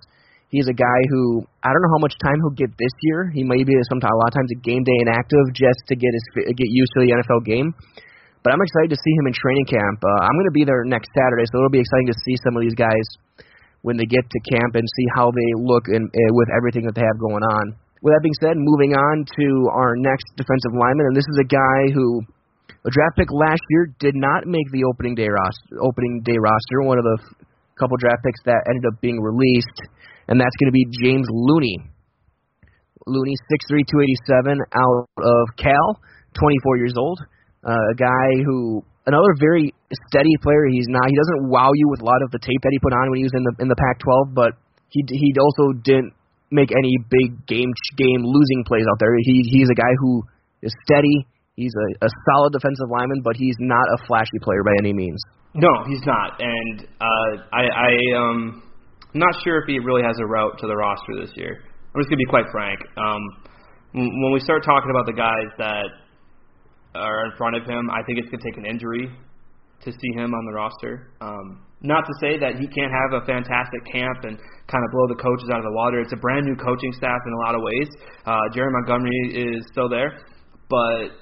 [0.49, 3.29] He's a guy who I don't know how much time he'll get this year.
[3.29, 6.11] He may be sometimes a lot of times a game day inactive just to get
[6.11, 6.25] his
[6.57, 7.73] get used to the NFL game.
[8.45, 9.97] But I'm excited to see him in training camp.
[10.05, 12.53] Uh, I'm going to be there next Saturday, so it'll be exciting to see some
[12.53, 13.05] of these guys
[13.81, 16.93] when they get to camp and see how they look in, uh, with everything that
[16.93, 17.73] they have going on.
[18.05, 21.49] With that being said, moving on to our next defensive lineman, and this is a
[21.49, 22.21] guy who
[22.85, 25.81] a draft pick last year did not make the opening day roster.
[25.81, 29.77] Opening day roster, one of the f- couple draft picks that ended up being released,
[30.29, 31.81] and that's going to be James Looney.
[33.07, 33.35] Looney,
[33.69, 35.99] 6'3", 287, out of Cal,
[36.37, 37.19] 24 years old.
[37.65, 39.73] Uh, a guy who another very
[40.09, 40.65] steady player.
[40.69, 41.09] He's not.
[41.09, 43.17] He doesn't wow you with a lot of the tape that he put on when
[43.17, 44.53] he was in the in the Pac-12, but
[44.89, 46.13] he he also didn't
[46.51, 49.13] make any big game game losing plays out there.
[49.17, 50.23] He he's a guy who
[50.61, 51.25] is steady.
[51.55, 55.21] He's a, a solid defensive lineman, but he's not a flashy player by any means.
[55.55, 58.61] No, he's not, and uh, I, I um,
[59.13, 61.63] I'm not sure if he really has a route to the roster this year.
[61.63, 62.79] I'm just gonna be quite frank.
[62.99, 63.21] Um,
[63.93, 65.87] when we start talking about the guys that
[66.93, 69.07] are in front of him, I think it's gonna take an injury
[69.87, 71.15] to see him on the roster.
[71.21, 74.35] Um, not to say that he can't have a fantastic camp and
[74.67, 76.01] kind of blow the coaches out of the water.
[76.01, 77.87] It's a brand new coaching staff in a lot of ways.
[78.25, 80.19] Uh, Jerry Montgomery is still there,
[80.67, 81.15] but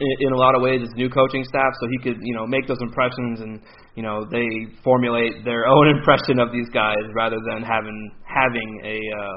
[0.00, 2.66] in, a lot of ways, it's new coaching staff, so he could, you know, make
[2.66, 3.60] those impressions and,
[3.94, 4.46] you know, they
[4.82, 9.36] formulate their own impression of these guys rather than having having a uh,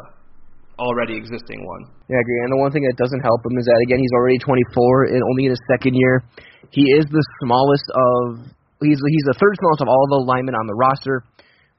[0.82, 1.84] already existing one.
[2.10, 2.40] Yeah, I agree.
[2.46, 5.22] And the one thing that doesn't help him is that again, he's already 24 and
[5.34, 6.26] only in his second year.
[6.70, 8.46] He is the smallest of
[8.82, 11.26] he's he's the third smallest of all the linemen on the roster.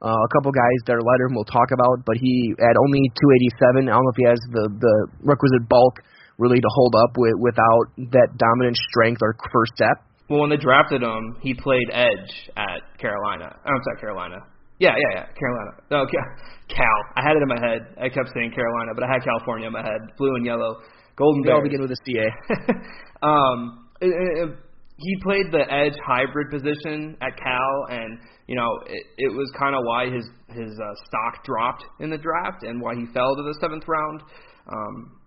[0.02, 3.86] Uh, a couple guys that are lighter we'll talk about, but he at only 287.
[3.86, 6.02] I don't know if he has the the requisite bulk
[6.38, 10.04] really to hold up with without that dominant strength or first step.
[10.28, 13.52] Well, when they drafted him, he played edge at Carolina.
[13.52, 14.36] Oh, I'm sorry, Carolina.
[14.78, 15.70] Yeah, yeah, yeah, Carolina.
[15.90, 16.06] No,
[16.68, 16.98] Cal.
[17.16, 17.80] I had it in my head.
[18.00, 20.00] I kept saying Carolina, but I had California in my head.
[20.16, 20.80] Blue and yellow,
[21.16, 21.42] golden.
[21.44, 22.26] They all begin with a CA.
[23.22, 24.56] um, it, it,
[24.96, 29.74] he played the edge hybrid position at Cal, and you know it, it was kind
[29.74, 33.42] of why his his uh, stock dropped in the draft and why he fell to
[33.42, 34.22] the seventh round.
[34.66, 35.21] Um,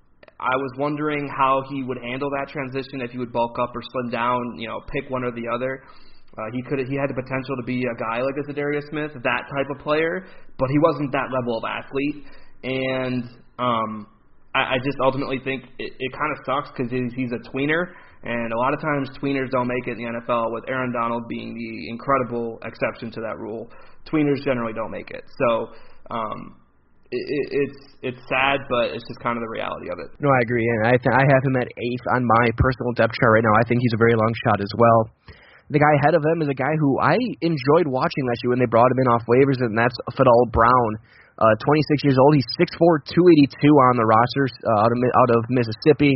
[0.45, 3.81] I was wondering how he would handle that transition if he would bulk up or
[3.81, 5.81] slim down, you know, pick one or the other.
[6.37, 9.11] Uh, he could he had the potential to be a guy like a Za'Darius Smith,
[9.23, 10.27] that type of player,
[10.59, 12.25] but he wasn't that level of athlete.
[12.63, 13.23] And
[13.57, 14.07] um,
[14.53, 17.95] I, I just ultimately think it, it kind of sucks because he's, he's a tweener,
[18.23, 20.51] and a lot of times tweeners don't make it in the NFL.
[20.51, 23.69] With Aaron Donald being the incredible exception to that rule,
[24.11, 25.23] tweeners generally don't make it.
[25.39, 25.67] So
[26.11, 26.57] um,
[27.11, 30.13] it, it's it's sad, but it's just kind of the reality of it.
[30.21, 33.13] No, I agree, and I th- I have him at eighth on my personal depth
[33.17, 33.53] chart right now.
[33.57, 35.09] I think he's a very long shot as well.
[35.73, 38.61] The guy ahead of him is a guy who I enjoyed watching last year when
[38.61, 40.91] they brought him in off waivers, and that's Fadol Brown.
[41.35, 42.31] Uh, 26 years old.
[42.31, 46.15] He's 6'4", 282 on the roster uh, out of out of Mississippi.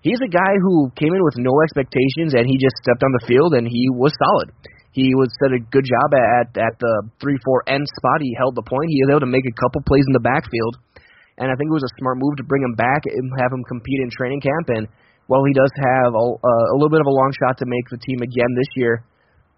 [0.00, 3.26] He's a guy who came in with no expectations, and he just stepped on the
[3.28, 4.50] field, and he was solid.
[4.92, 8.20] He was did a good job at at the three four end spot.
[8.20, 8.92] He held the point.
[8.92, 10.76] He was able to make a couple plays in the backfield,
[11.40, 13.64] and I think it was a smart move to bring him back and have him
[13.64, 14.68] compete in training camp.
[14.68, 14.84] And
[15.32, 17.96] while he does have a, a little bit of a long shot to make the
[17.96, 19.00] team again this year,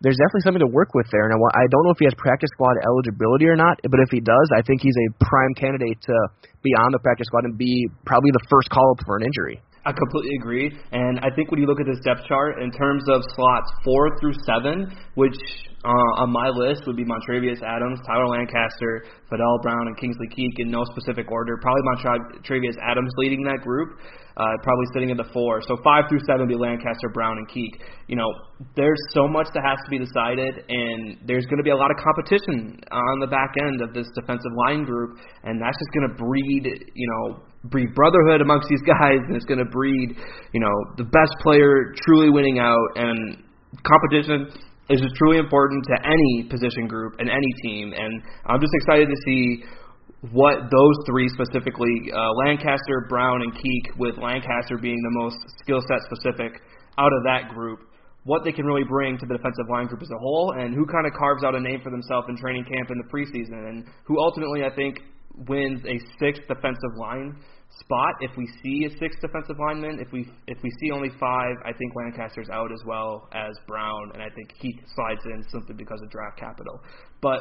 [0.05, 1.27] there's definitely something to work with there.
[1.27, 4.21] And I don't know if he has practice squad eligibility or not, but if he
[4.21, 6.17] does, I think he's a prime candidate to
[6.63, 9.59] be on the practice squad and be probably the first call up for an injury.
[9.87, 10.73] I completely agree.
[10.93, 14.19] And I think when you look at this depth chart in terms of slots four
[14.19, 15.37] through seven, which
[15.85, 20.57] uh, on my list would be Montravius Adams, Tyler Lancaster, Fadol Brown, and Kingsley Keek
[20.57, 21.59] in no specific order.
[21.61, 24.01] Probably Montravius Adams leading that group,
[24.39, 25.61] uh, probably sitting at the four.
[25.61, 27.77] So five through seven would be Lancaster, Brown, and Keek.
[28.09, 28.33] You know,
[28.77, 31.91] there's so much that has to be decided, and there's going to be a lot
[31.91, 36.09] of competition on the back end of this defensive line group, and that's just going
[36.09, 40.17] to breed, you know, breed brotherhood amongst these guys, and it's going to breed,
[40.53, 43.43] you know, the best player truly winning out, and
[43.83, 44.49] competition
[44.91, 47.93] is just truly important to any position group and any team.
[47.97, 49.65] And I'm just excited to see
[50.33, 55.81] what those three specifically, uh, Lancaster, Brown, and Keek, with Lancaster being the most skill
[55.89, 56.61] set specific
[56.99, 57.81] out of that group,
[58.25, 60.87] what they can really bring to the defensive line group as a whole, and who
[60.87, 63.85] kind of carves out a name for themselves in training camp in the preseason, and
[64.05, 65.01] who ultimately I think
[65.49, 67.37] wins a sixth defensive line
[67.81, 69.99] spot if we see a sixth defensive lineman.
[70.01, 74.11] If we if we see only five, I think Lancaster's out as well as Brown,
[74.15, 76.81] and I think he slides in simply because of draft capital.
[77.21, 77.41] But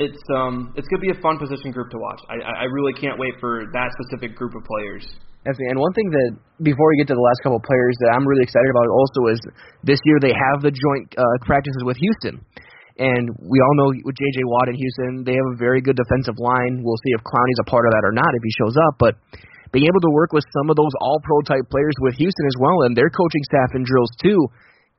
[0.00, 2.20] it's um it's gonna be a fun position group to watch.
[2.28, 5.06] I I really can't wait for that specific group of players.
[5.44, 6.30] And one thing that
[6.62, 9.20] before we get to the last couple of players that I'm really excited about also
[9.34, 9.40] is
[9.82, 12.38] this year they have the joint uh, practices with Houston.
[12.98, 14.44] And we all know with J.J.
[14.44, 16.84] Watt in Houston, they have a very good defensive line.
[16.84, 19.00] We'll see if Clowney's a part of that or not if he shows up.
[19.00, 19.16] But
[19.72, 22.84] being able to work with some of those all-pro type players with Houston as well,
[22.84, 24.36] and their coaching staff and drills too,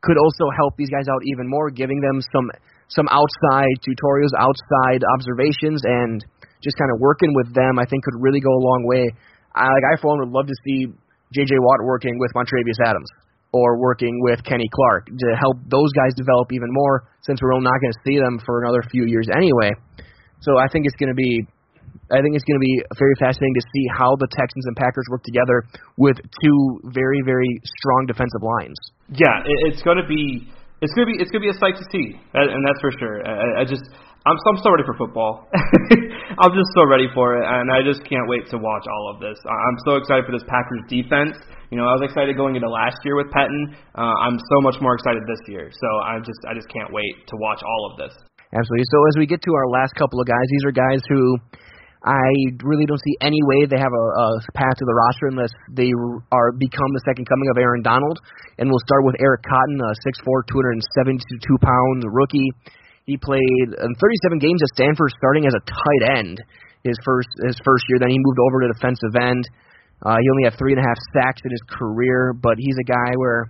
[0.02, 2.50] could also help these guys out even more, giving them some
[2.92, 6.26] some outside tutorials, outside observations, and
[6.62, 7.80] just kind of working with them.
[7.80, 9.06] I think could really go a long way.
[9.56, 10.90] I, like I for one would love to see
[11.32, 11.56] J.J.
[11.62, 13.10] Watt working with Montravius Adams
[13.54, 17.78] or working with Kenny Clark to help those guys develop even more since we're not
[17.80, 19.72] going to see them for another few years anyway.
[20.42, 21.48] So I think it's going to be
[22.12, 25.06] I think it's going to be very fascinating to see how the Texans and Packers
[25.10, 25.64] work together
[25.96, 26.60] with two
[26.92, 28.76] very very strong defensive lines.
[29.14, 30.50] Yeah, it's going to be
[30.82, 32.92] it's going to be it's going to be a sight to see, and that's for
[32.98, 33.24] sure.
[33.24, 33.86] I, I just
[34.26, 35.48] I'm I'm so ready for football.
[36.44, 39.20] I'm just so ready for it, and I just can't wait to watch all of
[39.20, 39.36] this.
[39.48, 41.36] I'm so excited for this Packers defense.
[41.74, 43.74] You know, I was excited going into last year with Pettine.
[43.98, 45.74] Uh, I'm so much more excited this year.
[45.74, 48.14] So I just I just can't wait to watch all of this.
[48.54, 48.86] Absolutely.
[48.94, 51.34] So as we get to our last couple of guys, these are guys who
[52.06, 52.30] I
[52.62, 55.90] really don't see any way they have a, a path to the roster unless they
[56.30, 58.22] are become the second coming of Aaron Donald.
[58.62, 62.54] And we'll start with Eric Cotton, a 6'4", 272 pound rookie.
[63.10, 66.38] He played in 37 games at Stanford, starting as a tight end
[66.86, 67.98] his first his first year.
[67.98, 69.42] Then he moved over to defensive end.
[70.04, 72.84] Uh, he only had three and a half sacks in his career, but he's a
[72.84, 73.48] guy where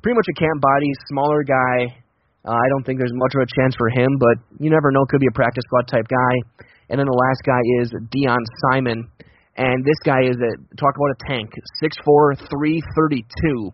[0.00, 2.00] pretty much a camp body, smaller guy.
[2.44, 5.04] Uh, I don't think there's much of a chance for him, but you never know.
[5.08, 6.64] Could be a practice squad type guy.
[6.88, 9.08] And then the last guy is Deon Simon,
[9.56, 13.72] and this guy is a talk about a tank, six four, three thirty two.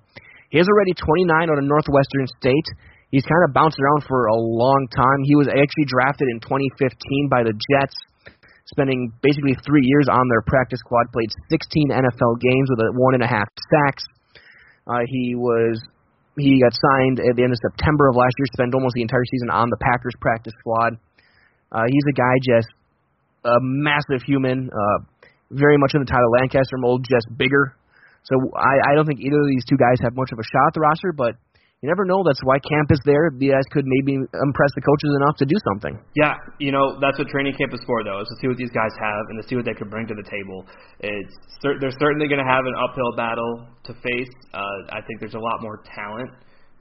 [0.51, 2.67] He is already 29 out of Northwestern State.
[3.11, 5.23] He's kind of bounced around for a long time.
[5.23, 6.91] He was actually drafted in 2015
[7.31, 7.95] by the Jets
[8.71, 13.15] spending basically three years on their practice squad, played 16 NFL games with a one
[13.15, 14.05] and a half sacks.
[14.87, 15.79] Uh, he was
[16.39, 18.47] he got signed at the end of September of last year.
[18.55, 20.97] Spent almost the entire season on the Packers practice squad.
[21.71, 22.71] Uh, he's a guy just
[23.45, 24.99] a massive human, uh,
[25.51, 27.75] very much in the Tyler Lancaster mold, just bigger.
[28.25, 30.69] So I, I don't think either of these two guys have much of a shot
[30.69, 31.35] at the roster, but
[31.83, 32.21] you never know.
[32.25, 33.33] That's why camp is there.
[33.33, 35.97] The guys could maybe impress the coaches enough to do something.
[36.13, 38.73] Yeah, you know that's what training camp is for, though, is to see what these
[38.77, 40.69] guys have and to see what they could bring to the table.
[41.01, 41.33] It's
[41.65, 44.33] they're certainly going to have an uphill battle to face.
[44.53, 46.31] Uh, I think there's a lot more talent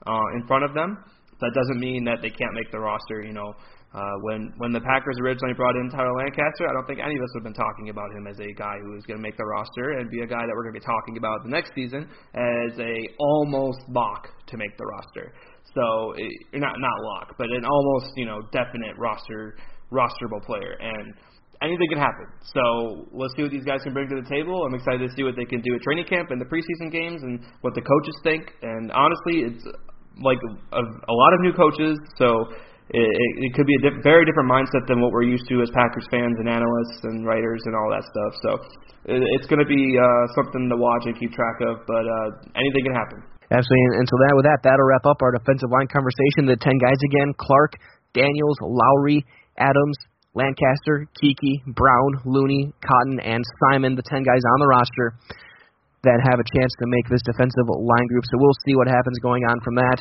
[0.04, 1.00] uh, in front of them.
[1.40, 3.24] That doesn't mean that they can't make the roster.
[3.24, 3.56] You know,
[3.92, 7.22] uh, when when the Packers originally brought in Tyler Lancaster, I don't think any of
[7.22, 9.36] us would have been talking about him as a guy who was going to make
[9.36, 11.74] the roster and be a guy that we're going to be talking about the next
[11.74, 15.34] season as a almost lock to make the roster.
[15.74, 19.58] So it, not not lock, but an almost you know definite roster
[19.90, 21.14] rosterable player and
[21.62, 22.26] anything can happen.
[22.54, 24.62] So let's see what these guys can bring to the table.
[24.64, 27.22] I'm excited to see what they can do at training camp and the preseason games
[27.22, 28.54] and what the coaches think.
[28.62, 29.64] And honestly, it's
[30.22, 30.38] like
[30.72, 32.54] a, a lot of new coaches, so
[32.90, 35.70] it, it, could be a diff- very different mindset than what we're used to as
[35.70, 38.32] Packers fans and analysts and writers and all that stuff.
[38.42, 38.50] So
[39.06, 42.58] it, it's going to be uh, something to watch and keep track of, but uh,
[42.58, 43.22] anything can happen.
[43.50, 43.84] Absolutely.
[43.94, 46.50] And, and so that with that, that'll wrap up our defensive line conversation.
[46.50, 47.78] The ten guys again: Clark,
[48.10, 49.22] Daniels, Lowry,
[49.58, 49.98] Adams,
[50.34, 53.94] Lancaster, Keke, Brown, Looney, Cotton, and Simon.
[53.94, 55.14] The ten guys on the roster
[56.02, 58.24] that have a chance to make this defensive line group.
[58.26, 59.98] So we'll see what happens going on from that.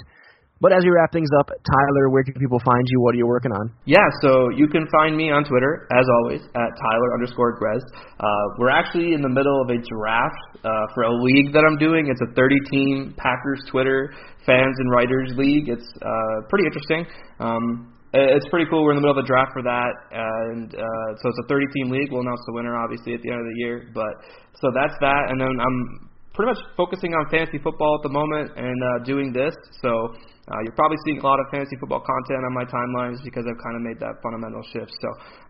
[0.62, 3.00] But as we wrap things up, Tyler, where can people find you?
[3.00, 3.72] What are you working on?
[3.86, 7.82] Yeah, so you can find me on Twitter, as always, at Tyler underscore Grez.
[8.20, 8.28] Uh,
[8.60, 12.12] we're actually in the middle of a draft uh, for a league that I'm doing.
[12.12, 14.12] It's a 30 team Packers Twitter
[14.46, 15.70] fans and writers league.
[15.70, 17.06] It's uh, pretty interesting.
[17.40, 18.84] Um, it's pretty cool.
[18.84, 21.66] We're in the middle of a draft for that, and uh, so it's a 30
[21.78, 22.12] team league.
[22.12, 23.92] We'll announce the winner obviously at the end of the year.
[23.94, 24.12] But
[24.60, 26.09] so that's that, and then I'm
[26.40, 29.52] pretty much focusing on fantasy football at the moment and uh, doing this.
[29.84, 33.44] So uh, you're probably seeing a lot of fantasy football content on my timelines because
[33.44, 34.88] I've kind of made that fundamental shift.
[34.88, 35.10] So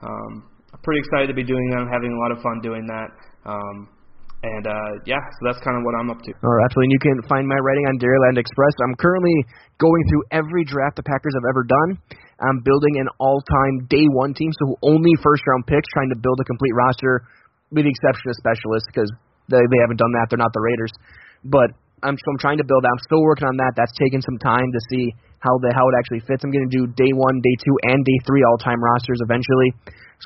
[0.10, 1.86] um, I'm pretty excited to be doing that.
[1.86, 3.10] I'm having a lot of fun doing that.
[3.46, 3.86] Um,
[4.42, 6.34] and uh, yeah, so that's kind of what I'm up to.
[6.34, 6.90] Oh, absolutely.
[6.90, 8.74] And you can find my writing on Dairyland Express.
[8.82, 9.38] I'm currently
[9.78, 12.18] going through every draft the Packers have ever done.
[12.42, 16.48] I'm building an all-time day one team, so only first-round picks, trying to build a
[16.50, 17.30] complete roster,
[17.70, 19.12] with the exception of specialists because
[19.50, 20.30] they, they haven't done that.
[20.30, 20.93] They're not the Raiders.
[21.43, 21.74] But
[22.04, 22.86] I'm so I'm trying to build.
[22.86, 23.76] I'm still working on that.
[23.76, 25.12] That's taking some time to see
[25.43, 26.43] how the how it actually fits.
[26.43, 29.76] I'm going to do day one, day two, and day three all time rosters eventually.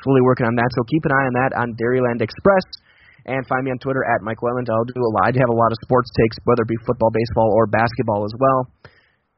[0.02, 0.70] Slowly working on that.
[0.74, 2.66] So keep an eye on that on Dairyland Express.
[3.24, 4.68] And find me on Twitter at Mike Wendland.
[4.68, 5.32] I'll do a lot.
[5.32, 8.34] I have a lot of sports takes, whether it be football, baseball, or basketball as
[8.36, 8.68] well.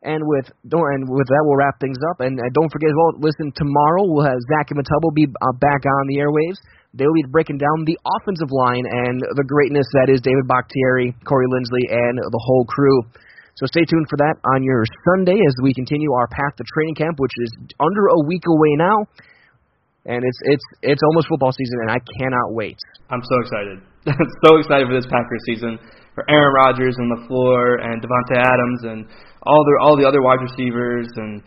[0.02, 2.18] And with and with that, we'll wrap things up.
[2.20, 4.04] And don't forget as well, listen tomorrow.
[4.10, 6.58] We'll have Zach and Matubble be uh, back on the airwaves.
[6.94, 11.48] They'll be breaking down the offensive line and the greatness that is David Bakhtiari, Corey
[11.50, 13.02] Linsley, and the whole crew.
[13.56, 16.96] So stay tuned for that on your Sunday as we continue our path to training
[16.96, 19.08] camp, which is under a week away now.
[20.06, 22.78] And it's it's it's almost football season, and I cannot wait.
[23.10, 23.82] I'm so excited.
[24.46, 25.80] so excited for this Packers season,
[26.14, 28.98] for Aaron Rodgers and LaFleur and Davante Adams and
[29.42, 31.42] all the all the other wide receivers and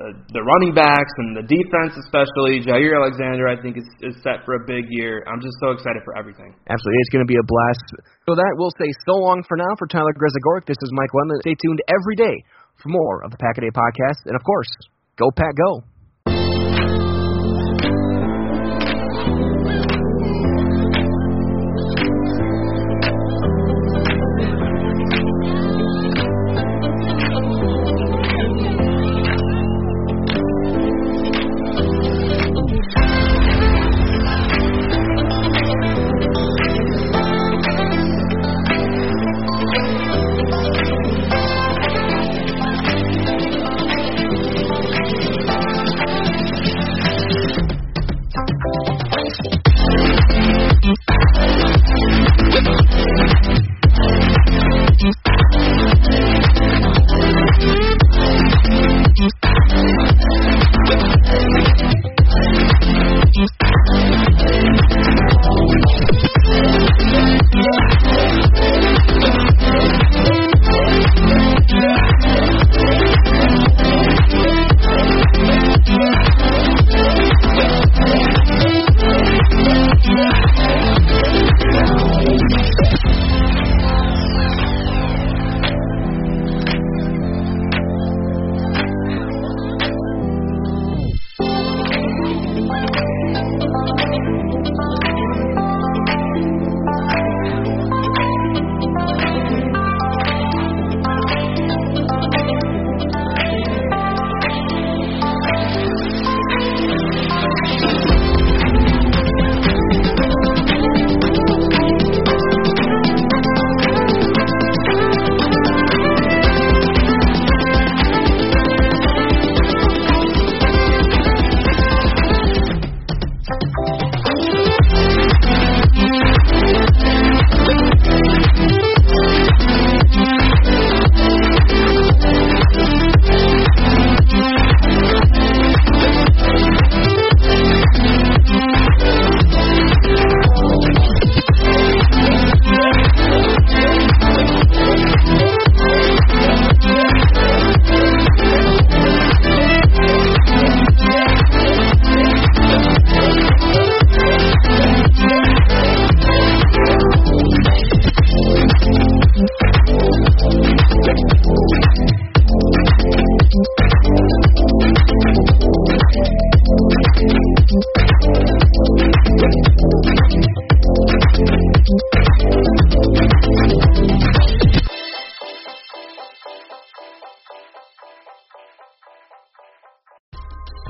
[0.00, 4.40] uh, the running backs and the defense, especially Jaire Alexander, I think is, is set
[4.48, 5.20] for a big year.
[5.28, 6.56] I'm just so excited for everything.
[6.72, 7.86] Absolutely, it's going to be a blast.
[8.24, 10.64] So that we'll say so long for now for Tyler Grezagoric.
[10.64, 11.44] This is Mike Wendland.
[11.44, 12.32] Stay tuned every day
[12.80, 14.72] for more of the Pack a Day podcast, and of course,
[15.20, 15.84] go Pack Go.